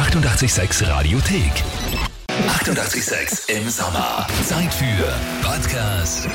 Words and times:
886 0.00 0.88
Radiothek. 0.88 1.52
88,6 2.64 3.50
im 3.50 3.68
Sommer. 3.68 4.26
Zeit 4.48 4.72
für 4.72 5.12
Podcast. 5.46 6.26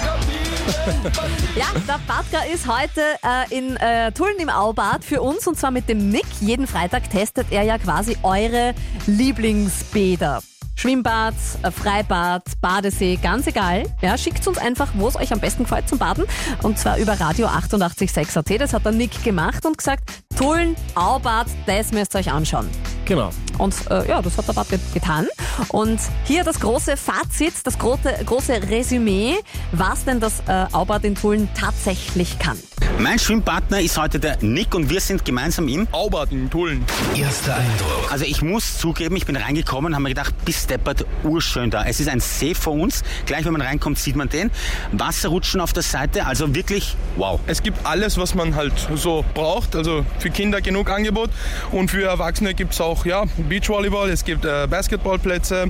Ja, 1.56 1.66
der 1.88 2.00
Badka 2.08 2.46
ist 2.54 2.68
heute 2.68 3.02
äh, 3.24 3.58
in 3.58 3.76
äh, 3.78 4.12
Tulln 4.12 4.38
im 4.38 4.50
Aubad 4.50 5.04
für 5.04 5.20
uns 5.22 5.48
und 5.48 5.58
zwar 5.58 5.72
mit 5.72 5.90
dem 5.90 6.12
Nick. 6.12 6.28
Jeden 6.42 6.68
Freitag 6.68 7.10
testet 7.10 7.48
er 7.50 7.64
ja 7.64 7.80
quasi 7.80 8.16
eure 8.22 8.76
Lieblingsbäder. 9.08 10.44
Schwimmbad, 10.76 11.34
äh, 11.64 11.72
Freibad, 11.72 12.44
Badesee, 12.62 13.18
ganz 13.22 13.48
egal. 13.48 13.84
Ja, 14.02 14.18
schickt 14.18 14.46
uns 14.48 14.58
einfach, 14.58 14.90
wo 14.96 15.08
es 15.08 15.16
euch 15.16 15.32
am 15.32 15.40
besten 15.40 15.64
gefällt 15.64 15.88
zum 15.90 15.98
Baden. 15.98 16.26
Und 16.64 16.78
zwar 16.78 16.98
über 16.98 17.20
Radio 17.20 17.48
886 17.48 18.38
AT. 18.38 18.60
Das 18.62 18.74
hat 18.74 18.86
der 18.86 18.92
Nick 18.92 19.24
gemacht 19.24 19.66
und 19.66 19.78
gesagt, 19.78 20.04
Tulln, 20.38 20.76
Aubad, 20.96 21.48
das 21.66 21.92
müsst 21.92 22.14
ihr 22.16 22.20
euch 22.20 22.32
anschauen. 22.32 22.70
Genau. 23.06 23.30
Und 23.58 23.74
äh, 23.90 24.08
ja, 24.10 24.22
das 24.22 24.38
hat 24.38 24.48
der 24.48 24.54
Bad 24.54 24.70
get- 24.70 24.94
getan. 24.94 25.28
Und 25.70 26.00
hier 26.26 26.44
das 26.44 26.60
große 26.60 26.98
Fazit, 26.98 27.54
das 27.64 27.80
große, 27.80 28.14
große 28.26 28.54
Resümee, 28.70 29.36
was 29.72 30.04
denn 30.04 30.20
das 30.20 30.42
äh, 30.48 30.66
Aubad 30.74 31.06
in 31.06 31.16
Tulln 31.16 31.48
tatsächlich 31.58 32.38
kann. 32.40 32.58
Mein 32.98 33.20
Schwimmpartner 33.20 33.82
ist 33.82 33.98
heute 33.98 34.20
der 34.20 34.38
Nick 34.40 34.74
und 34.74 34.90
wir 34.90 35.02
sind 35.02 35.26
gemeinsam 35.26 35.68
im. 35.68 35.86
Aubad 35.92 36.32
in 36.32 36.50
Tulln. 36.50 36.86
Erster 37.14 37.56
Eindruck. 37.56 38.10
Also 38.10 38.24
ich 38.24 38.42
muss 38.42 38.78
zugeben, 38.78 39.18
ich 39.18 39.26
bin 39.26 39.36
reingekommen 39.36 39.88
und 39.88 39.96
habe 39.96 40.04
mir 40.04 40.10
gedacht, 40.10 40.34
bis 40.46 40.66
deppert, 40.66 41.06
urschön 41.24 41.70
da. 41.70 41.84
Es 41.84 42.00
ist 42.00 42.08
ein 42.08 42.22
See 42.22 42.56
vor 42.56 42.72
uns. 42.74 43.04
Gleich 43.26 43.44
wenn 43.44 43.52
man 43.52 43.62
reinkommt, 43.62 44.00
sieht 44.00 44.16
man 44.16 44.30
den. 44.30 44.50
Wasserrutschen 44.94 45.60
auf 45.60 45.74
der 45.74 45.84
Seite, 45.84 46.26
also 46.26 46.56
wirklich 46.56 46.96
wow. 47.18 47.42
Es 47.48 47.64
gibt 47.64 47.86
alles, 47.86 48.18
was 48.18 48.34
man 48.34 48.56
halt 48.56 48.74
so 48.96 49.26
braucht. 49.34 49.76
Also 49.76 50.06
für 50.20 50.30
Kinder 50.30 50.62
genug 50.62 50.90
Angebot 50.90 51.32
und 51.72 51.92
für 51.92 52.08
Erwachsene 52.08 52.54
gibt 52.54 52.74
es 52.74 52.82
auch 52.82 53.06
ja, 53.06 53.26
Beachvolleyball, 53.50 54.10
es 54.10 54.24
gibt 54.24 54.46
äh, 54.46 54.68
Basketballplätze, 54.70 55.70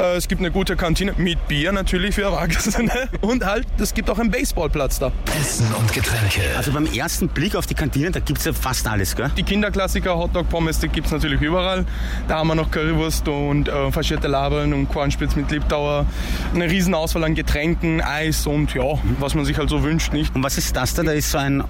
äh, 0.00 0.16
es 0.16 0.26
gibt 0.26 0.40
eine 0.40 0.50
gute 0.50 0.76
Kantine 0.76 1.12
mit 1.18 1.46
Bier 1.48 1.72
natürlich 1.72 2.14
für 2.14 2.22
Erwachsene 2.22 3.10
und 3.20 3.44
halt, 3.44 3.66
es 3.78 3.92
gibt 3.92 4.08
auch 4.08 4.18
einen 4.18 4.30
Baseballplatz 4.30 4.98
da. 4.98 5.12
Essen 5.38 5.66
und 5.74 5.92
Getränke. 5.92 6.40
Also 6.62 6.70
beim 6.74 6.86
ersten 6.86 7.26
Blick 7.26 7.56
auf 7.56 7.66
die 7.66 7.74
Kantine, 7.74 8.12
da 8.12 8.20
gibt's 8.20 8.44
ja 8.44 8.52
fast 8.52 8.86
alles, 8.86 9.16
gell? 9.16 9.28
Die 9.36 9.42
Kinderklassiker, 9.42 10.16
Hotdog, 10.16 10.48
Pommes, 10.48 10.78
die 10.78 10.86
gibt 10.86 11.08
es 11.08 11.12
natürlich 11.12 11.40
überall. 11.40 11.84
Da 12.28 12.36
haben 12.36 12.46
wir 12.46 12.54
noch 12.54 12.70
Currywurst 12.70 13.26
und 13.26 13.68
äh, 13.68 13.90
faschierte 13.90 14.28
Labeln 14.28 14.72
und 14.72 14.88
Kornspitz 14.88 15.34
mit 15.34 15.50
Liebdauer. 15.50 16.06
Eine 16.54 16.70
riesen 16.70 16.94
Auswahl 16.94 17.24
an 17.24 17.34
Getränken, 17.34 18.00
Eis 18.00 18.46
und 18.46 18.74
ja, 18.74 18.84
was 19.18 19.34
man 19.34 19.44
sich 19.44 19.58
halt 19.58 19.70
so 19.70 19.82
wünscht, 19.82 20.12
nicht? 20.12 20.36
Und 20.36 20.44
was 20.44 20.56
ist 20.56 20.76
das 20.76 20.94
da? 20.94 21.02
Da 21.02 21.10
ist 21.10 21.32
so 21.32 21.38
ein 21.38 21.64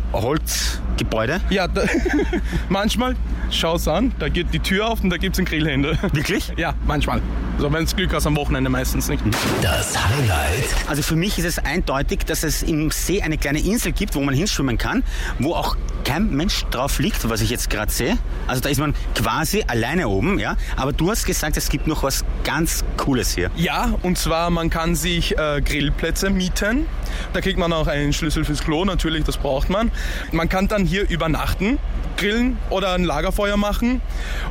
Holzgebäude. 1.02 1.40
Ja, 1.50 1.68
da, 1.68 1.82
manchmal, 2.68 3.16
schau's 3.50 3.88
an, 3.88 4.12
da 4.18 4.28
geht 4.28 4.52
die 4.52 4.58
Tür 4.58 4.88
auf 4.88 5.02
und 5.02 5.10
da 5.10 5.16
gibt's 5.16 5.38
einen 5.38 5.46
Grillhändler. 5.46 5.98
Wirklich? 6.12 6.52
Ja, 6.56 6.74
manchmal. 6.86 7.20
So, 7.58 7.72
wenn 7.72 7.84
es 7.84 7.94
Glück 7.94 8.12
hast, 8.14 8.26
am 8.26 8.36
Wochenende 8.36 8.70
meistens 8.70 9.08
nicht. 9.08 9.22
Das 9.60 9.96
Highlight. 9.96 10.68
Also 10.88 11.02
für 11.02 11.16
mich 11.16 11.38
ist 11.38 11.44
es 11.44 11.58
eindeutig, 11.58 12.20
dass 12.20 12.42
es 12.42 12.62
im 12.62 12.90
See 12.90 13.22
eine 13.22 13.38
kleine 13.38 13.60
Insel 13.60 13.92
gibt, 13.92 14.14
wo 14.14 14.20
man 14.20 14.34
hinschwimmen 14.34 14.78
kann, 14.78 15.04
wo 15.38 15.54
auch 15.54 15.76
kein 16.04 16.30
Mensch 16.30 16.64
drauf 16.70 16.98
liegt, 16.98 17.28
was 17.28 17.40
ich 17.40 17.50
jetzt 17.50 17.70
gerade 17.70 17.90
sehe. 17.90 18.18
Also 18.46 18.60
da 18.60 18.68
ist 18.68 18.78
man 18.78 18.94
quasi 19.14 19.64
alleine 19.66 20.08
oben, 20.08 20.38
ja. 20.38 20.56
Aber 20.76 20.92
du 20.92 21.10
hast 21.10 21.24
gesagt, 21.24 21.56
es 21.56 21.68
gibt 21.68 21.86
noch 21.86 22.02
was 22.02 22.24
ganz 22.44 22.84
Cooles 22.96 23.34
hier. 23.34 23.50
Ja, 23.56 23.94
und 24.02 24.18
zwar, 24.18 24.50
man 24.50 24.70
kann 24.70 24.94
sich 24.94 25.36
äh, 25.38 25.60
Grillplätze 25.60 26.30
mieten. 26.30 26.86
Da 27.32 27.40
kriegt 27.40 27.58
man 27.58 27.72
auch 27.72 27.86
einen 27.86 28.12
Schlüssel 28.12 28.44
fürs 28.44 28.62
Klo, 28.62 28.84
natürlich, 28.84 29.24
das 29.24 29.36
braucht 29.36 29.70
man. 29.70 29.90
Man 30.32 30.48
kann 30.48 30.68
dann 30.68 30.84
hier 30.84 31.08
übernachten, 31.08 31.78
grillen 32.16 32.58
oder 32.70 32.92
ein 32.92 33.04
Lagerfeuer 33.04 33.56
machen. 33.56 34.00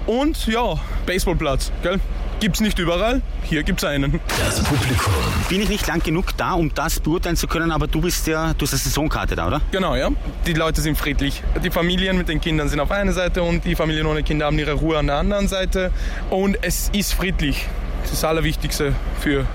Und 0.05 0.47
ja, 0.47 0.75
Baseballplatz, 1.05 1.71
gell? 1.83 1.99
Gibt's 2.41 2.59
nicht 2.59 2.79
überall, 2.79 3.21
hier 3.43 3.61
gibt's 3.61 3.83
einen. 3.83 4.19
Das 4.27 4.63
Publikum. 4.63 5.13
Bin 5.47 5.61
ich 5.61 5.69
nicht 5.69 5.85
lang 5.85 6.01
genug 6.01 6.35
da, 6.37 6.53
um 6.53 6.73
das 6.73 6.99
beurteilen 6.99 7.35
zu 7.35 7.45
können, 7.45 7.69
aber 7.69 7.85
du 7.85 8.01
bist 8.01 8.25
ja, 8.25 8.55
du 8.55 8.65
hast 8.65 8.73
eine 8.73 8.79
Saisonkarte 8.79 9.35
da, 9.35 9.45
oder? 9.45 9.61
Genau, 9.69 9.95
ja. 9.95 10.09
Die 10.47 10.53
Leute 10.53 10.81
sind 10.81 10.97
friedlich. 10.97 11.43
Die 11.63 11.69
Familien 11.69 12.17
mit 12.17 12.29
den 12.29 12.41
Kindern 12.41 12.67
sind 12.67 12.79
auf 12.79 12.89
einer 12.89 13.13
Seite 13.13 13.43
und 13.43 13.63
die 13.63 13.75
Familien 13.75 14.07
ohne 14.07 14.23
Kinder 14.23 14.47
haben 14.47 14.57
ihre 14.57 14.73
Ruhe 14.73 14.97
an 14.97 15.05
der 15.05 15.17
anderen 15.17 15.47
Seite. 15.47 15.91
Und 16.31 16.57
es 16.63 16.89
ist 16.93 17.13
friedlich. 17.13 17.67
Das 18.01 18.13
ist 18.13 18.23
das 18.23 18.29
Allerwichtigste 18.31 18.95
für 19.19 19.45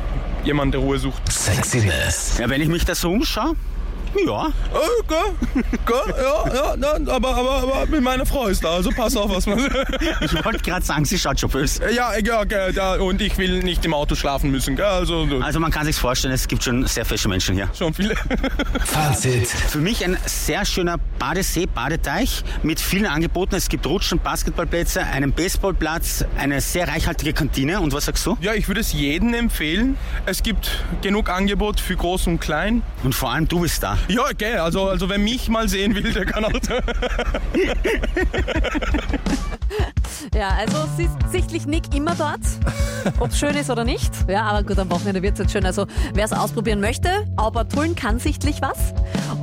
jemanden, 0.45 0.71
der 0.71 0.81
Ruhe 0.81 1.01
sucht. 1.01 1.23
Sexiness. 1.29 2.39
Ja, 2.39 2.49
wenn 2.49 2.63
ich 2.63 2.69
mich 2.69 2.85
da 2.85 2.95
so 2.95 3.11
umschaue, 3.11 3.57
ja. 4.27 4.47
Äh, 4.47 5.03
gell, 5.09 5.63
gell, 5.87 6.15
ja, 6.23 6.55
ja, 6.55 6.75
na, 6.77 7.13
aber, 7.13 7.35
aber, 7.37 7.51
aber 7.63 7.87
mit 7.87 8.03
meiner 8.03 8.27
Frau 8.27 8.47
ist 8.47 8.63
da, 8.65 8.71
also 8.75 8.91
pass 8.91 9.17
auf, 9.17 9.35
was 9.35 9.47
man. 9.47 9.59
Ich 10.21 10.45
wollte 10.45 10.59
gerade 10.61 10.85
sagen, 10.85 11.05
sie 11.05 11.19
schaut 11.19 11.39
schon 11.41 11.51
böse. 11.51 11.83
ja, 11.91 12.13
ja, 12.19 12.45
gell, 12.45 12.73
da, 12.73 12.97
und 12.97 13.21
ich 13.21 13.37
will 13.39 13.63
nicht 13.63 13.85
im 13.85 13.95
Auto 13.95 14.15
schlafen 14.15 14.51
müssen, 14.51 14.77
gell, 14.77 14.85
also 14.85 15.27
so, 15.27 15.39
Also 15.41 15.61
man 15.61 15.71
kann 15.71 15.87
sich 15.87 15.97
vorstellen, 15.97 16.35
es 16.35 16.49
gibt 16.49 16.63
schon 16.65 16.87
sehr 16.87 17.05
fesche 17.05 17.29
Menschen 17.29 17.55
hier. 17.55 17.69
schon 17.77 17.93
viele. 17.95 18.15
Fazit. 18.85 19.49
Für 19.49 19.79
mich 19.79 20.05
ein 20.05 20.17
sehr 20.27 20.65
schöner 20.65 20.97
Badesee, 21.27 21.67
Badeteich 21.67 22.45
mit 22.63 22.79
vielen 22.79 23.07
Angeboten. 23.07 23.57
Es 23.57 23.69
gibt 23.69 23.85
Rutschen, 23.85 24.21
Basketballplätze, 24.21 25.03
einen 25.03 25.33
Baseballplatz, 25.33 26.25
eine 26.39 26.61
sehr 26.61 26.87
reichhaltige 26.87 27.33
Kantine. 27.33 27.81
Und 27.81 27.93
was 27.93 28.05
sagst 28.05 28.25
du? 28.27 28.37
Ja, 28.41 28.55
ich 28.55 28.69
würde 28.69 28.81
es 28.81 28.93
jedem 28.93 29.35
empfehlen. 29.35 29.99
Es 30.25 30.45
gibt 30.45 30.85
genug 31.03 31.29
Angebot 31.29 31.81
für 31.81 31.97
Groß 31.97 32.29
und 32.29 32.39
Klein. 32.39 32.83
Und 33.03 33.17
vor 33.17 33.33
allem 33.33 33.49
du 33.49 33.59
bist 33.59 33.83
da. 33.83 33.99
Ja, 34.07 34.23
gell, 34.39 34.59
also, 34.59 34.89
also 34.89 35.09
wer 35.09 35.19
mich 35.19 35.49
mal 35.49 35.69
sehen 35.69 35.97
will, 35.97 36.13
der 36.13 36.27
kann 36.27 36.45
auch. 36.45 36.53
Ja, 40.35 40.51
also 40.51 40.77
es 40.93 41.07
ist 41.07 41.33
sichtlich 41.33 41.67
Nick 41.67 41.95
immer 41.95 42.15
dort, 42.15 42.41
ob 43.21 43.31
es 43.31 43.39
schön 43.39 43.55
ist 43.55 43.71
oder 43.71 43.85
nicht. 43.85 44.13
Ja, 44.29 44.43
aber 44.43 44.63
gut, 44.63 44.79
am 44.79 44.91
Wochenende 44.91 45.23
wird 45.23 45.35
es 45.35 45.39
jetzt 45.41 45.53
schön. 45.53 45.65
Also 45.65 45.87
wer 46.15 46.25
es 46.25 46.33
ausprobieren 46.33 46.81
möchte, 46.81 47.27
aber 47.37 47.69
Tulln 47.69 47.95
kann 47.95 48.19
sichtlich 48.19 48.61
was. 48.61 48.93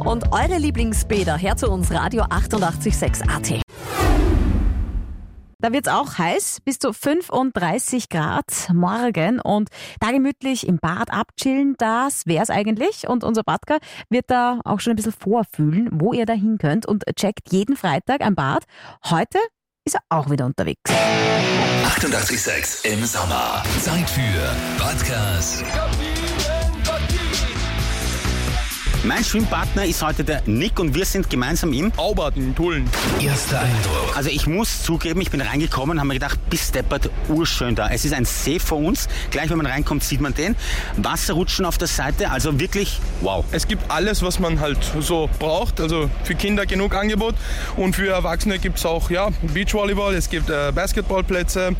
Und 0.06 0.34
eure 0.34 0.58
Lieblingsbäder, 0.58 1.38
her 1.38 1.56
zu 1.56 1.69
uns, 1.69 1.91
Radio 1.91 2.24
886 2.24 3.30
AT. 3.30 3.62
Da 5.59 5.72
wird's 5.72 5.88
auch 5.88 6.18
heiß, 6.18 6.59
bis 6.66 6.78
zu 6.78 6.91
35 6.91 8.09
Grad 8.09 8.69
morgen 8.74 9.40
und 9.40 9.69
da 10.02 10.12
gemütlich 10.12 10.68
im 10.68 10.78
Bad 10.78 11.09
abchillen, 11.09 11.75
das 11.78 12.25
wär's 12.25 12.50
eigentlich. 12.50 13.08
Und 13.08 13.24
unser 13.24 13.44
Badka 13.44 13.78
wird 14.09 14.25
da 14.28 14.59
auch 14.66 14.81
schon 14.81 14.91
ein 14.91 14.96
bisschen 14.97 15.14
vorfühlen, 15.14 15.88
wo 15.94 16.12
ihr 16.12 16.25
da 16.25 16.34
hin 16.34 16.58
könnt 16.58 16.85
und 16.85 17.06
checkt 17.16 17.53
jeden 17.53 17.78
Freitag 17.78 18.20
ein 18.20 18.35
Bad. 18.35 18.66
Heute 19.06 19.40
ist 19.85 19.96
er 19.96 20.02
auch 20.09 20.30
wieder 20.30 20.46
unterwegs. 20.46 20.91
88,6 20.91 22.85
im 22.85 23.06
Sommer. 23.06 23.64
Zeit 23.80 24.09
für 24.09 24.84
Podcast. 24.84 25.64
Mein 29.06 29.22
Schwimmpartner 29.22 29.84
ist 29.84 30.02
heute 30.02 30.24
der 30.24 30.44
Nick 30.46 30.80
und 30.80 30.96
wir 30.96 31.03
sind 31.03 31.30
gemeinsam 31.30 31.74
im. 31.74 31.91
Aubad 31.97 32.38
in 32.38 32.56
Tulln. 32.56 32.90
Erster 33.22 33.59
Eindruck. 33.59 34.16
Also 34.16 34.30
ich 34.30 34.47
muss 34.47 34.81
zugeben, 34.81 35.19
ich 35.19 35.30
bin 35.30 35.41
reingekommen 35.41 35.97
und 35.97 36.00
habe 36.00 36.08
mir 36.08 36.14
gedacht, 36.14 36.40
bis 36.50 36.72
deppert, 36.72 37.09
urschön 37.28 37.75
da. 37.75 37.90
Es 37.90 38.06
ist 38.06 38.14
ein 38.14 38.24
See 38.24 38.59
vor 38.59 38.78
uns. 38.78 39.09
Gleich 39.30 39.50
wenn 39.50 39.58
man 39.58 39.66
reinkommt, 39.66 40.06
sieht 40.06 40.22
man 40.22 40.34
den. 40.34 40.56
Wasserrutschen 40.96 41.66
auf 41.66 41.78
der 41.78 41.90
Seite, 41.90 42.31
also 42.31 42.62
wirklich 42.62 43.02
wow. 43.19 43.44
Es 43.52 43.68
gibt 43.68 43.91
alles, 43.91 44.22
was 44.22 44.40
man 44.40 44.62
halt 44.62 44.78
so 45.02 45.30
braucht. 45.38 45.81
Also 45.81 46.09
für 46.24 46.35
Kinder 46.35 46.66
genug 46.66 46.96
Angebot 46.96 47.35
und 47.75 47.97
für 47.97 48.08
Erwachsene 48.08 48.58
gibt 48.58 48.78
es 48.78 48.85
auch 48.85 49.09
ja, 49.09 49.31
Beachvolleyball, 49.53 50.16
es 50.16 50.30
gibt 50.30 50.50
äh, 50.50 50.72
Basketballplätze, 50.74 51.75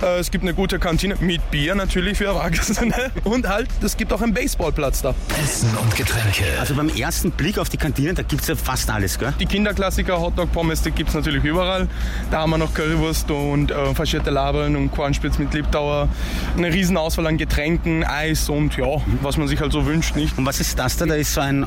äh, 0.00 0.18
es 0.20 0.30
gibt 0.30 0.44
eine 0.44 0.54
gute 0.54 0.78
Kantine 0.78 1.16
mit 1.18 1.50
Bier 1.50 1.74
natürlich 1.74 2.18
für 2.18 2.26
Erwachsene 2.26 3.10
und 3.24 3.48
halt, 3.48 3.68
es 3.82 3.96
gibt 3.96 4.12
auch 4.12 4.22
einen 4.22 4.32
Baseballplatz 4.32 5.02
da. 5.02 5.16
Essen 5.42 5.76
und 5.76 5.96
Getränke. 5.96 6.44
Also 6.68 6.76
beim 6.76 6.94
ersten 6.94 7.30
Blick 7.30 7.56
auf 7.58 7.70
die 7.70 7.78
Kantine, 7.78 8.12
da 8.12 8.22
gibt's 8.22 8.46
ja 8.46 8.54
fast 8.54 8.90
alles, 8.90 9.18
gell? 9.18 9.32
Die 9.40 9.46
Kinderklassiker, 9.46 10.20
Hotdog, 10.20 10.52
Pommes, 10.52 10.82
die 10.82 10.90
gibt 10.90 11.08
es 11.08 11.14
natürlich 11.14 11.42
überall. 11.42 11.88
Da 12.30 12.40
haben 12.40 12.50
wir 12.50 12.58
noch 12.58 12.74
Currywurst 12.74 13.30
und 13.30 13.70
äh, 13.70 13.94
faschierte 13.94 14.28
Labeln 14.28 14.76
und 14.76 14.92
Kornspitz 14.92 15.38
mit 15.38 15.54
Liebdauer. 15.54 16.10
Eine 16.58 16.70
riesen 16.70 16.98
Auswahl 16.98 17.26
an 17.26 17.38
Getränken, 17.38 18.04
Eis 18.04 18.50
und 18.50 18.76
ja, 18.76 19.00
was 19.22 19.38
man 19.38 19.48
sich 19.48 19.62
halt 19.62 19.72
so 19.72 19.86
wünscht, 19.86 20.14
nicht? 20.14 20.36
Und 20.36 20.44
was 20.44 20.60
ist 20.60 20.78
das 20.78 20.98
da? 20.98 21.06
Da 21.06 21.14
ist 21.14 21.32
so 21.32 21.40
ein 21.40 21.66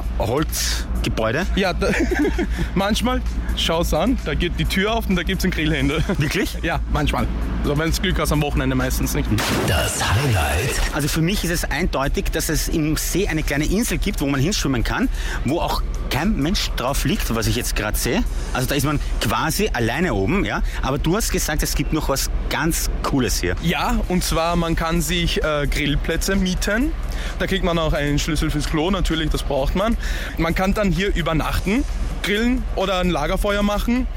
Holzgebäude. 1.01 1.45
Ja, 1.55 1.73
da, 1.73 1.89
manchmal, 2.75 3.21
schau's 3.57 3.93
an, 3.93 4.17
da 4.25 4.33
geht 4.33 4.53
die 4.59 4.65
Tür 4.65 4.93
auf 4.93 5.09
und 5.09 5.15
da 5.15 5.23
gibt's 5.23 5.43
einen 5.43 5.51
Grillhändler. 5.51 6.03
Wirklich? 6.17 6.57
Ja, 6.61 6.79
manchmal. 6.91 7.27
So, 7.63 7.77
wenn 7.77 7.89
es 7.89 8.01
Glück 8.01 8.19
hast, 8.19 8.31
am 8.31 8.41
Wochenende 8.41 8.75
meistens 8.75 9.13
nicht. 9.13 9.27
Das 9.67 10.03
Highlight. 10.03 10.81
Also 10.93 11.07
für 11.07 11.21
mich 11.21 11.43
ist 11.43 11.51
es 11.51 11.63
eindeutig, 11.65 12.25
dass 12.31 12.49
es 12.49 12.67
im 12.67 12.97
See 12.97 13.27
eine 13.27 13.43
kleine 13.43 13.65
Insel 13.65 13.97
gibt, 13.97 14.21
wo 14.21 14.27
man 14.27 14.39
hinschwimmen 14.39 14.83
kann, 14.83 15.09
wo 15.45 15.59
auch 15.59 15.81
kein 16.11 16.35
Mensch 16.35 16.69
drauf 16.75 17.05
liegt, 17.05 17.33
was 17.33 17.47
ich 17.47 17.55
jetzt 17.55 17.75
gerade 17.75 17.97
sehe. 17.97 18.23
Also 18.53 18.67
da 18.67 18.75
ist 18.75 18.85
man 18.85 18.99
quasi 19.21 19.69
alleine 19.73 20.13
oben, 20.13 20.45
ja. 20.45 20.61
Aber 20.81 20.99
du 20.99 21.15
hast 21.15 21.31
gesagt, 21.31 21.63
es 21.63 21.73
gibt 21.75 21.93
noch 21.93 22.09
was 22.09 22.29
ganz 22.49 22.89
Cooles 23.01 23.39
hier. 23.39 23.55
Ja, 23.63 23.99
und 24.09 24.23
zwar, 24.23 24.55
man 24.55 24.75
kann 24.75 25.01
sich 25.01 25.43
äh, 25.43 25.67
Grillplätze 25.67 26.35
mieten. 26.35 26.91
Da 27.39 27.47
kriegt 27.47 27.63
man 27.63 27.79
auch 27.79 27.93
einen 27.93 28.19
Schlüssel 28.19 28.51
fürs 28.51 28.69
Klo, 28.69 28.91
natürlich, 28.91 29.29
das 29.29 29.43
braucht 29.43 29.75
man. 29.75 29.97
Man 30.37 30.53
kann 30.53 30.73
dann 30.73 30.91
hier 30.91 31.15
übernachten, 31.15 31.83
grillen 32.23 32.63
oder 32.75 32.99
ein 32.99 33.09
Lagerfeuer 33.09 33.63
machen. 33.63 34.07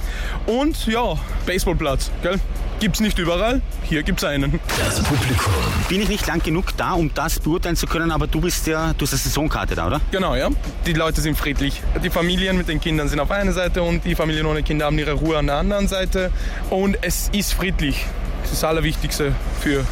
Und 0.46 0.86
ja, 0.86 1.16
Baseballplatz, 1.46 2.10
gell? 2.22 2.40
Gibt's 2.84 3.00
nicht 3.00 3.18
überall, 3.18 3.62
hier 3.84 4.02
gibt's 4.02 4.24
einen. 4.24 4.60
Das 4.78 5.02
Publikum. 5.02 5.54
Bin 5.88 6.02
ich 6.02 6.08
nicht 6.10 6.26
lang 6.26 6.42
genug 6.42 6.76
da, 6.76 6.92
um 6.92 7.10
das 7.14 7.40
beurteilen 7.40 7.76
zu 7.76 7.86
können, 7.86 8.10
aber 8.10 8.26
du 8.26 8.42
bist 8.42 8.66
ja, 8.66 8.92
du 8.92 9.06
hast 9.06 9.14
eine 9.14 9.20
Saisonkarte 9.20 9.74
da, 9.74 9.86
oder? 9.86 10.02
Genau, 10.10 10.34
ja. 10.34 10.50
Die 10.84 10.92
Leute 10.92 11.22
sind 11.22 11.38
friedlich. 11.38 11.80
Die 12.02 12.10
Familien 12.10 12.58
mit 12.58 12.68
den 12.68 12.82
Kindern 12.82 13.08
sind 13.08 13.20
auf 13.20 13.30
einer 13.30 13.54
Seite 13.54 13.82
und 13.82 14.04
die 14.04 14.14
Familien 14.14 14.44
ohne 14.44 14.62
Kinder 14.62 14.84
haben 14.84 14.98
ihre 14.98 15.12
Ruhe 15.12 15.38
an 15.38 15.46
der 15.46 15.56
anderen 15.56 15.88
Seite. 15.88 16.30
Und 16.68 16.98
es 17.00 17.30
ist 17.32 17.54
friedlich. 17.54 18.04
Das 18.42 18.52
ist 18.52 18.62
das 18.62 18.68
Allerwichtigste 18.68 19.34
für 19.62 19.86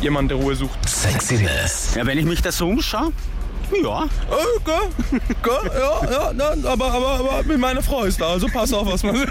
jemanden, 0.00 0.28
der 0.28 0.38
Ruhe 0.38 0.54
sucht. 0.54 0.88
Sexiness. 0.88 1.96
Ja, 1.96 2.06
wenn 2.06 2.16
ich 2.16 2.26
mich 2.26 2.42
da 2.42 2.52
so 2.52 2.68
umschaue, 2.68 3.10
ja. 3.82 4.06
Okay, 4.28 5.20
okay, 5.42 5.70
ja, 5.74 6.32
ja, 6.32 6.70
aber, 6.70 6.92
aber, 6.92 7.08
aber 7.42 7.58
meine 7.58 7.82
Frau 7.82 8.04
ist 8.04 8.20
da, 8.20 8.28
also 8.28 8.46
pass 8.48 8.72
auf, 8.72 8.86
was 8.90 9.02
man. 9.02 9.16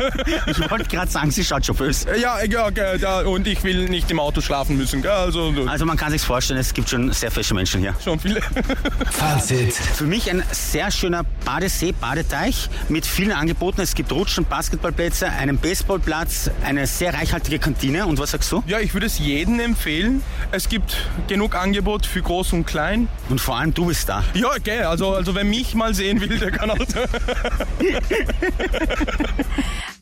Ich 0.47 0.59
wollte 0.69 0.85
gerade 0.85 1.09
sagen, 1.09 1.31
sie 1.31 1.43
schaut 1.43 1.65
schon 1.65 1.75
böse. 1.75 2.07
Ja, 2.17 2.43
ja, 2.43 2.67
okay, 2.67 2.97
da, 2.99 3.21
und 3.21 3.47
ich 3.47 3.63
will 3.63 3.89
nicht 3.89 4.09
im 4.11 4.19
Auto 4.19 4.41
schlafen 4.41 4.77
müssen, 4.77 5.01
gell? 5.01 5.11
Also 5.11 5.53
Also 5.67 5.85
man 5.85 5.97
kann 5.97 6.11
sich 6.11 6.21
vorstellen, 6.21 6.59
es 6.59 6.73
gibt 6.73 6.89
schon 6.89 7.11
sehr 7.11 7.31
fesche 7.31 7.53
Menschen 7.53 7.81
hier. 7.81 7.95
schon 8.03 8.19
viele. 8.19 8.41
Fazit. 9.11 9.73
Für 9.73 10.05
mich 10.05 10.29
ein 10.29 10.43
sehr 10.51 10.91
schöner 10.91 11.23
Badesee, 11.45 11.93
Badeteich 11.93 12.69
mit 12.89 13.05
vielen 13.05 13.31
Angeboten. 13.31 13.81
Es 13.81 13.95
gibt 13.95 14.11
Rutschen, 14.11 14.45
Basketballplätze, 14.45 15.29
einen 15.29 15.57
Baseballplatz, 15.57 16.49
eine 16.63 16.87
sehr 16.87 17.13
reichhaltige 17.13 17.59
Kantine. 17.59 18.05
Und 18.05 18.19
was 18.19 18.31
sagst 18.31 18.51
du? 18.51 18.63
Ja, 18.67 18.79
ich 18.79 18.93
würde 18.93 19.05
es 19.07 19.19
jedem 19.19 19.59
empfehlen. 19.59 20.21
Es 20.51 20.69
gibt 20.69 20.97
genug 21.27 21.55
Angebot 21.55 22.05
für 22.05 22.21
Groß 22.21 22.53
und 22.53 22.65
Klein. 22.65 23.07
Und 23.29 23.39
vor 23.41 23.57
allem 23.57 23.73
du 23.73 23.85
bist 23.85 24.09
da. 24.09 24.23
Ja, 24.33 24.49
okay, 24.49 24.81
also, 24.81 25.13
also 25.13 25.35
wer 25.35 25.43
mich 25.43 25.75
mal 25.75 25.93
sehen 25.93 26.19
will, 26.21 26.37
der 26.39 26.51
kann 26.51 26.71
auch. 26.71 26.77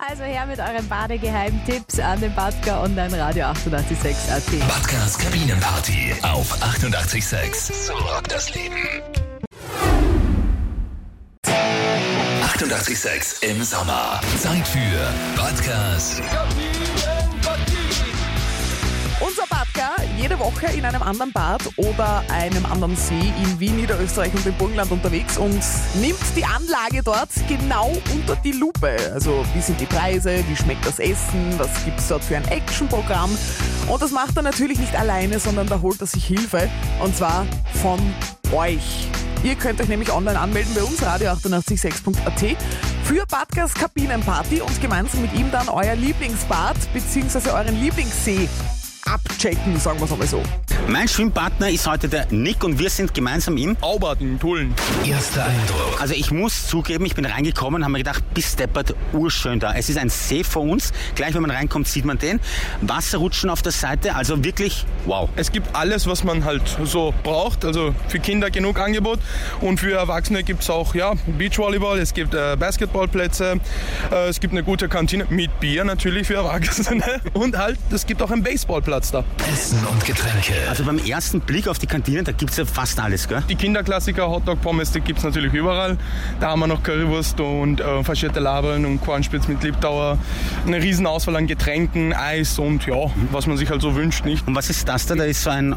Also 0.10 0.24
her 0.24 0.46
mit 0.46 0.60
euren 0.60 0.88
Badegeheimtipps 0.90 1.98
an 2.00 2.20
den 2.20 2.36
Badger 2.36 2.84
Online 2.84 3.18
Radio 3.18 3.46
886 3.46 4.32
AT. 4.32 4.68
Badgas 4.68 5.18
Kabinenparty 5.18 6.14
auf 6.24 6.54
88.6. 6.62 7.88
So 7.88 7.94
rockt 7.94 8.32
das 8.32 8.54
Leben. 8.54 8.76
88.6 11.46 13.44
im 13.44 13.64
Sommer. 13.64 14.20
Zeit 14.40 14.68
für 14.68 15.14
Badgas 15.38 16.22
jede 20.18 20.38
Woche 20.40 20.68
in 20.76 20.86
einem 20.86 21.02
anderen 21.02 21.32
Bad 21.32 21.62
oder 21.78 22.24
einem 22.30 22.66
anderen 22.66 22.96
See 22.96 23.34
in 23.44 23.60
Wien, 23.60 23.76
Niederösterreich 23.76 24.34
und 24.34 24.46
im 24.46 24.54
Burgenland 24.56 24.92
unterwegs 24.92 25.38
und 25.38 25.62
nimmt 26.02 26.20
die 26.36 26.46
Anlage 26.46 27.04
dort 27.04 27.30
genau 27.48 27.92
unter 28.14 28.36
die 28.38 28.52
Lupe. 28.52 28.96
Also 29.14 29.46
wie 29.54 29.62
sind 29.62 29.80
die 29.80 29.86
Preise, 29.86 30.44
wie 30.48 30.56
schmeckt 30.56 30.86
das 30.86 31.00
Essen, 31.00 31.54
was 31.58 31.70
gibt 31.86 32.00
es 32.00 32.08
dort 32.08 32.24
für 32.24 32.38
ein 32.38 32.48
Actionprogramm. 32.48 33.30
Und 33.88 34.02
das 34.02 34.12
macht 34.12 34.36
er 34.36 34.44
natürlich 34.44 34.80
nicht 34.80 34.96
alleine, 34.96 35.40
sondern 35.40 35.68
da 35.68 35.82
holt 35.82 36.00
er 36.02 36.08
sich 36.08 36.26
Hilfe 36.26 36.70
und 37.02 37.16
zwar 37.16 37.46
von 37.82 38.00
euch. 38.54 39.08
Ihr 39.44 39.56
könnt 39.56 39.82
euch 39.82 39.90
nämlich 39.90 40.12
online 40.12 40.40
anmelden 40.40 40.74
bei 40.74 40.84
uns, 40.84 41.02
radio886.at, 41.02 42.58
für 43.04 43.26
Badgers 43.28 43.74
Kabinenparty 43.74 44.62
und 44.62 44.82
gemeinsam 44.82 45.22
mit 45.22 45.34
ihm 45.34 45.52
dann 45.52 45.68
euer 45.68 45.96
Lieblingsbad 45.96 46.78
bzw. 46.94 47.50
euren 47.50 47.76
Lieblingssee 47.80 48.48
abchecken, 49.06 49.80
sagen 49.80 50.00
wir 50.00 50.06
es 50.06 50.12
einmal 50.12 50.28
so. 50.28 50.42
Mein 50.88 51.08
Schwimmpartner 51.08 51.70
ist 51.70 51.88
heute 51.88 52.10
der 52.10 52.28
Nick 52.32 52.64
und 52.64 52.78
wir 52.78 52.90
sind 52.90 53.14
gemeinsam 53.14 53.58
im. 53.58 53.78
Aubad 53.82 54.22
in 54.22 54.40
Tulln. 54.40 54.74
Erster 55.06 55.46
Eindruck. 55.46 56.02
Also 56.02 56.14
ich 56.14 56.32
muss 56.32 56.68
zugeben, 56.68 57.06
ich 57.06 57.16
bin 57.16 57.26
reingekommen 57.26 57.82
und 57.82 57.84
habe 57.84 57.94
mir 57.94 57.98
gedacht, 58.00 58.24
bis 58.34 58.56
deppert, 58.56 58.94
urschön 59.14 59.60
da. 59.60 59.74
Es 59.74 59.90
ist 59.90 59.98
ein 59.98 60.10
See 60.10 60.44
vor 60.44 60.64
uns. 60.64 60.92
Gleich 61.16 61.34
wenn 61.34 61.42
man 61.42 61.52
reinkommt, 61.52 61.88
sieht 61.88 62.06
man 62.06 62.18
den. 62.18 62.40
Wasserrutschen 62.82 63.50
auf 63.50 63.62
der 63.62 63.72
Seite, 63.72 64.16
also 64.16 64.44
wirklich 64.44 64.86
wow. 65.06 65.30
Es 65.36 65.52
gibt 65.52 65.76
alles, 65.76 66.08
was 66.08 66.24
man 66.24 66.44
halt 66.44 66.64
so 66.84 67.14
braucht. 67.24 67.66
Also 67.66 67.96
für 68.08 68.20
Kinder 68.20 68.52
genug 68.52 68.80
Angebot 68.80 69.20
und 69.62 69.80
für 69.80 69.94
Erwachsene 69.94 70.44
gibt 70.44 70.64
es 70.64 70.70
auch 70.70 70.96
ja, 70.96 71.14
Beachvolleyball, 71.38 72.00
es 72.00 72.14
gibt 72.14 72.34
äh, 72.34 72.58
Basketballplätze, 72.58 73.60
äh, 74.12 74.28
es 74.28 74.40
gibt 74.40 74.54
eine 74.54 74.64
gute 74.64 74.90
Kantine 74.90 75.26
mit 75.30 75.60
Bier 75.60 75.86
natürlich 75.86 76.28
für 76.28 76.36
Erwachsene 76.36 77.22
und 77.34 77.58
halt, 77.58 77.78
es 77.92 78.06
gibt 78.06 78.22
auch 78.22 78.32
einen 78.32 78.44
Baseballplatz 78.44 78.93
da. 79.02 79.24
Essen 79.52 79.80
und 79.86 80.06
Getränke. 80.06 80.54
Also 80.70 80.84
beim 80.84 80.98
ersten 80.98 81.42
Blick 81.42 81.68
auf 81.68 81.80
die 81.80 81.88
Kantine, 81.88 82.24
da 82.24 82.32
gibt's 82.32 82.58
ja 82.58 82.66
fast 82.66 83.00
alles, 83.00 83.28
gell? 83.28 83.44
Die 83.50 83.56
Kinderklassiker, 83.56 84.30
Hotdog, 84.30 84.62
Pommes, 84.62 84.92
die 84.92 85.02
gibt 85.02 85.20
es 85.20 85.26
natürlich 85.26 85.54
überall. 85.54 85.98
Da 86.40 86.50
haben 86.50 86.60
wir 86.60 86.68
noch 86.68 86.84
Currywurst 86.84 87.40
und 87.40 87.82
äh, 87.82 88.04
faschierte 88.04 88.40
Labeln 88.40 88.86
und 88.86 89.02
Kornspitz 89.02 89.48
mit 89.48 89.64
Liebdauer. 89.64 90.18
Eine 90.66 90.82
riesen 90.82 91.08
Auswahl 91.08 91.36
an 91.36 91.48
Getränken, 91.48 92.14
Eis 92.14 92.60
und 92.60 92.86
ja, 92.86 92.96
was 93.32 93.48
man 93.48 93.58
sich 93.58 93.70
halt 93.70 93.82
so 93.82 93.96
wünscht, 93.96 94.26
nicht? 94.26 94.48
Und 94.48 94.56
was 94.56 94.70
ist 94.70 94.88
das 94.88 95.06
da? 95.06 95.16
Da 95.16 95.24
ist 95.24 95.44
so 95.44 95.50
ein 95.50 95.76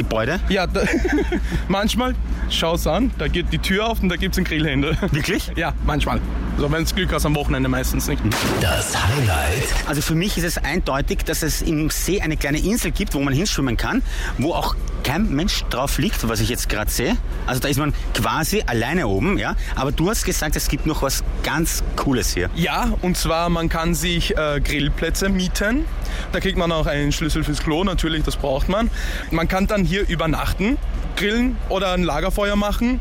Holzgebäude. 0.00 0.40
Ja, 0.48 0.66
da, 0.66 0.82
manchmal, 1.68 2.14
schau's 2.48 2.86
an, 2.86 3.10
da 3.18 3.28
geht 3.28 3.52
die 3.52 3.58
Tür 3.58 3.88
auf 3.88 4.02
und 4.02 4.08
da 4.08 4.16
gibt's 4.16 4.38
einen 4.38 4.46
Grillhändler. 4.46 4.96
Wirklich? 5.12 5.50
Ja, 5.56 5.72
manchmal. 5.84 6.20
So, 6.58 6.70
wenn 6.70 6.82
es 6.82 6.94
Glück 6.94 7.12
hast, 7.12 7.24
am 7.24 7.34
Wochenende 7.36 7.68
meistens 7.68 8.06
nicht. 8.08 8.22
Das 8.60 8.94
Highlight. 8.96 9.64
Also 9.86 10.02
für 10.02 10.14
mich 10.14 10.36
ist 10.36 10.44
es 10.44 10.58
eindeutig, 10.58 11.18
dass 11.24 11.42
es 11.42 11.62
im 11.62 11.90
See 11.90 12.20
eine 12.20 12.36
kleine 12.36 12.58
Insel 12.58 12.90
gibt, 12.90 13.14
wo 13.14 13.20
man 13.20 13.32
hinschwimmen 13.32 13.76
kann, 13.76 14.02
wo 14.38 14.52
auch 14.52 14.76
kein 15.02 15.30
Mensch 15.34 15.64
drauf 15.70 15.98
liegt, 15.98 16.28
was 16.28 16.40
ich 16.40 16.48
jetzt 16.48 16.68
gerade 16.68 16.90
sehe. 16.90 17.16
Also 17.46 17.60
da 17.60 17.68
ist 17.68 17.78
man 17.78 17.94
quasi 18.14 18.62
alleine 18.66 19.06
oben, 19.06 19.38
ja. 19.38 19.56
Aber 19.74 19.92
du 19.92 20.10
hast 20.10 20.24
gesagt, 20.24 20.56
es 20.56 20.68
gibt 20.68 20.86
noch 20.86 21.02
was 21.02 21.24
ganz 21.42 21.82
Cooles 21.96 22.34
hier. 22.34 22.50
Ja, 22.54 22.92
und 23.00 23.16
zwar, 23.16 23.48
man 23.48 23.68
kann 23.68 23.94
sich 23.94 24.36
äh, 24.36 24.60
Grillplätze 24.60 25.30
mieten. 25.30 25.86
Da 26.32 26.40
kriegt 26.40 26.58
man 26.58 26.72
auch 26.72 26.86
einen 26.86 27.12
Schlüssel 27.12 27.44
fürs 27.44 27.62
Klo, 27.62 27.84
natürlich, 27.84 28.24
das 28.24 28.36
braucht 28.36 28.68
man. 28.68 28.90
Man 29.30 29.48
kann 29.48 29.66
dann 29.66 29.84
hier 29.84 30.08
übernachten, 30.08 30.78
grillen 31.16 31.56
oder 31.68 31.92
ein 31.92 32.02
Lagerfeuer 32.02 32.56
machen. 32.56 33.00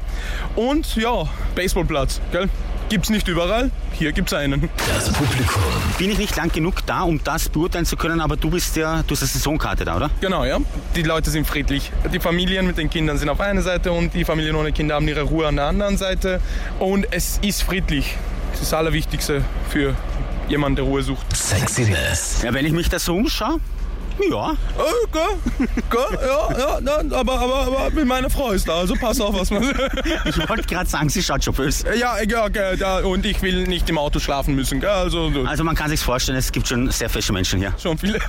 Und 0.55 0.95
ja, 0.95 1.27
Baseballplatz, 1.55 2.21
gell? 2.31 2.49
Gibt's 2.89 3.11
nicht 3.11 3.27
überall, 3.27 3.69
hier 3.91 4.11
gibt's 4.13 4.33
einen. 4.33 4.67
Das 4.87 5.13
Publikum. 5.13 5.61
Bin 5.99 6.09
ich 6.09 6.17
nicht 6.17 6.35
lang 6.35 6.51
genug 6.51 6.83
da, 6.87 7.03
um 7.03 7.23
das 7.23 7.47
beurteilen 7.47 7.85
zu 7.85 7.95
können, 7.97 8.19
aber 8.19 8.35
du 8.35 8.49
bist 8.49 8.75
ja, 8.77 9.03
du 9.03 9.11
hast 9.13 9.21
eine 9.21 9.27
Saisonkarte 9.27 9.85
da, 9.85 9.95
oder? 9.95 10.09
Genau, 10.21 10.43
ja. 10.43 10.57
Die 10.95 11.03
Leute 11.03 11.29
sind 11.29 11.45
friedlich. 11.45 11.91
Die 12.11 12.19
Familien 12.19 12.65
mit 12.65 12.79
den 12.79 12.89
Kindern 12.89 13.19
sind 13.19 13.29
auf 13.29 13.41
einer 13.41 13.61
Seite 13.61 13.91
und 13.91 14.15
die 14.15 14.25
Familien 14.25 14.55
ohne 14.55 14.71
Kinder 14.71 14.95
haben 14.95 15.07
ihre 15.07 15.21
Ruhe 15.21 15.45
an 15.45 15.57
der 15.57 15.65
anderen 15.65 15.97
Seite. 15.97 16.41
Und 16.79 17.05
es 17.11 17.37
ist 17.43 17.61
friedlich. 17.61 18.15
Das 18.53 18.61
ist 18.61 18.71
das 18.71 18.79
Allerwichtigste 18.79 19.43
für 19.69 19.93
jemanden, 20.49 20.77
der 20.77 20.85
Ruhe 20.85 21.01
sucht. 21.03 21.35
Sexiness. 21.35 22.41
Ja, 22.43 22.53
wenn 22.53 22.65
ich 22.65 22.73
mich 22.73 22.89
da 22.89 22.99
so 22.99 23.15
umschaue, 23.15 23.59
ja. 24.29 24.51
Okay, 24.75 25.59
okay, 25.89 26.17
ja, 26.27 26.79
ja, 26.79 27.17
aber, 27.17 27.39
aber, 27.39 27.85
aber 27.85 28.05
meine 28.05 28.29
Frau 28.29 28.51
ist 28.51 28.67
da, 28.67 28.79
also 28.79 28.93
pass 28.95 29.21
auf, 29.21 29.33
was 29.33 29.49
man. 29.49 29.63
Ich 30.25 30.49
wollte 30.49 30.63
gerade 30.63 30.89
sagen, 30.89 31.09
sie 31.09 31.23
schaut 31.23 31.43
schon 31.43 31.53
böse. 31.53 31.85
Ja, 31.95 32.21
ja, 32.21 32.45
okay, 32.45 32.75
da, 32.77 32.99
und 32.99 33.25
ich 33.25 33.41
will 33.41 33.65
nicht 33.65 33.89
im 33.89 33.97
Auto 33.97 34.19
schlafen 34.19 34.55
müssen? 34.55 34.83
Also 34.83 35.31
so, 35.31 35.43
Also 35.45 35.63
man 35.63 35.75
kann 35.75 35.89
sich 35.89 36.01
vorstellen, 36.01 36.37
es 36.37 36.51
gibt 36.51 36.67
schon 36.67 36.91
sehr 36.91 37.09
fesche 37.09 37.31
Menschen 37.31 37.59
hier. 37.59 37.73
schon 37.81 37.97
viele. 37.97 38.19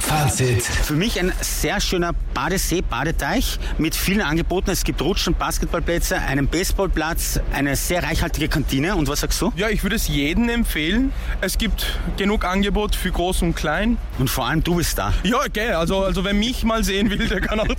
Fazit. 0.00 0.64
Für 0.64 0.94
mich 0.94 1.18
ein 1.20 1.32
sehr 1.40 1.80
schöner 1.80 2.12
Badesee, 2.40 2.80
Badeteich 2.80 3.58
mit 3.76 3.94
vielen 3.94 4.22
Angeboten. 4.22 4.70
Es 4.70 4.84
gibt 4.84 5.02
Rutschen, 5.02 5.34
Basketballplätze, 5.34 6.16
einen 6.16 6.48
Baseballplatz, 6.48 7.38
eine 7.52 7.76
sehr 7.76 8.02
reichhaltige 8.02 8.48
Kantine. 8.48 8.96
Und 8.96 9.08
was 9.08 9.20
sagst 9.20 9.42
du? 9.42 9.52
Ja, 9.56 9.68
ich 9.68 9.82
würde 9.82 9.96
es 9.96 10.08
jedem 10.08 10.48
empfehlen. 10.48 11.12
Es 11.42 11.58
gibt 11.58 12.00
genug 12.16 12.46
Angebot 12.46 12.94
für 12.94 13.10
Groß 13.10 13.42
und 13.42 13.56
Klein. 13.56 13.98
Und 14.18 14.30
vor 14.30 14.46
allem 14.46 14.64
du 14.64 14.76
bist 14.76 14.96
da. 14.96 15.12
Ja, 15.22 15.36
okay, 15.46 15.72
also, 15.72 16.02
also 16.02 16.24
wer 16.24 16.32
mich 16.32 16.64
mal 16.64 16.82
sehen 16.82 17.10
will, 17.10 17.28
der 17.28 17.42
kann 17.42 17.60
auch. 17.60 17.66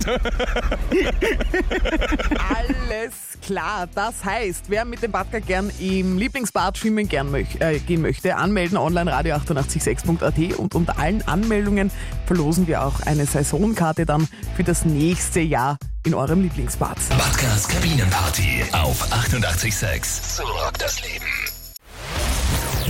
Alles 2.54 3.14
klar. 3.44 3.88
Das 3.94 4.24
heißt, 4.24 4.66
wer 4.68 4.84
mit 4.84 5.02
dem 5.02 5.10
Badger 5.10 5.40
gern 5.40 5.70
im 5.80 6.18
Lieblingsbad 6.18 6.78
schwimmen 6.78 7.08
gern 7.08 7.30
möch 7.30 7.56
äh, 7.58 7.78
gehen 7.80 8.00
möchte, 8.00 8.36
anmelden 8.36 8.78
online 8.78 9.10
radio 9.10 9.34
886.at 9.34 10.56
und 10.58 10.74
unter 10.74 10.98
allen 10.98 11.26
Anmeldungen 11.26 11.90
verlosen 12.26 12.66
wir 12.66 12.84
auch 12.84 13.00
eine 13.00 13.26
Saisonkarte 13.26 14.06
dann 14.06 14.28
für 14.54 14.64
das 14.64 14.84
nächste 14.84 15.40
Jahr 15.40 15.76
in 16.04 16.14
eurem 16.14 16.42
Lieblingsbad. 16.42 16.96
Badgas 17.10 17.68
Kabinenparty 17.68 18.64
auf 18.72 19.10
88.6. 19.12 20.36
So 20.36 20.42
rockt 20.44 20.82
das 20.82 21.00
Leben. 21.02 21.26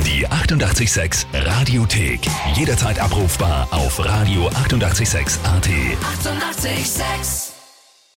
Die 0.06 0.26
88.6 0.26 1.26
Radiothek. 1.32 2.20
Jederzeit 2.54 2.98
abrufbar 2.98 3.68
auf 3.70 4.00
radio886.at. 4.00 5.68
88.6. 5.68 6.62
Eighty-eight, 6.72 6.86
sex. 6.86 7.41